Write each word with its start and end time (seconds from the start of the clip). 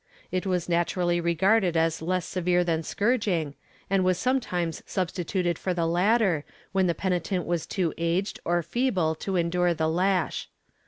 It 0.31 0.47
was 0.47 0.67
naturally 0.67 1.21
regarded 1.21 1.77
as 1.77 2.01
less 2.01 2.25
severe 2.25 2.63
than 2.63 2.81
scourging 2.81 3.53
and 3.87 4.03
was 4.03 4.17
some 4.17 4.39
times 4.39 4.81
substituted 4.87 5.59
for 5.59 5.75
the 5.75 5.85
latter, 5.85 6.43
when 6.71 6.87
the 6.87 6.95
penitent 6.95 7.45
was 7.45 7.67
too 7.67 7.93
aged 7.99 8.39
or 8.43 8.63
feeble 8.63 9.13
to 9.21 9.35
endure 9.35 9.75
the 9.75 9.87
lash. 9.87 10.49